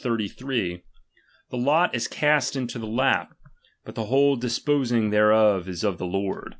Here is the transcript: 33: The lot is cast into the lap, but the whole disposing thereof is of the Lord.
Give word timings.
33: 0.03 0.81
The 1.51 1.57
lot 1.59 1.93
is 1.93 2.07
cast 2.07 2.55
into 2.55 2.79
the 2.79 2.87
lap, 2.87 3.35
but 3.85 3.93
the 3.93 4.05
whole 4.05 4.35
disposing 4.35 5.11
thereof 5.11 5.69
is 5.69 5.83
of 5.83 5.99
the 5.99 6.07
Lord. 6.07 6.49